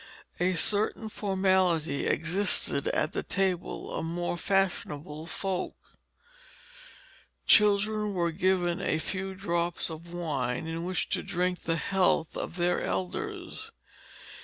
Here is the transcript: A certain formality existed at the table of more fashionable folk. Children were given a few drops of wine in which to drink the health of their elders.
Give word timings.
A 0.39 0.55
certain 0.55 1.09
formality 1.09 2.07
existed 2.07 2.87
at 2.87 3.13
the 3.13 3.21
table 3.21 3.91
of 3.91 4.03
more 4.03 4.35
fashionable 4.35 5.27
folk. 5.27 5.75
Children 7.45 8.15
were 8.15 8.31
given 8.31 8.81
a 8.81 8.97
few 8.97 9.35
drops 9.35 9.91
of 9.91 10.11
wine 10.11 10.65
in 10.65 10.85
which 10.85 11.07
to 11.09 11.21
drink 11.21 11.65
the 11.65 11.77
health 11.77 12.35
of 12.35 12.55
their 12.55 12.81
elders. 12.81 13.69